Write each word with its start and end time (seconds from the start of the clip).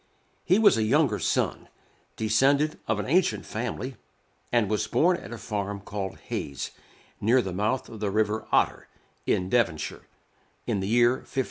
He 0.43 0.57
was 0.57 0.77
a 0.77 0.83
younger 0.83 1.19
son, 1.19 1.67
descended 2.15 2.79
of 2.87 2.97
an 2.99 3.05
ancient 3.05 3.45
family, 3.45 3.97
and 4.51 4.67
was 4.67 4.87
born 4.87 5.15
at 5.15 5.31
a 5.31 5.37
farm 5.37 5.79
called 5.79 6.17
Hayes, 6.21 6.71
near 7.21 7.39
the 7.39 7.53
mouth 7.53 7.87
of 7.87 7.99
the 7.99 8.09
river 8.09 8.47
Otter, 8.51 8.87
in 9.27 9.47
Devonshire, 9.47 10.07
in 10.65 10.79
the 10.79 10.87
year 10.87 11.11
1552. 11.17 11.39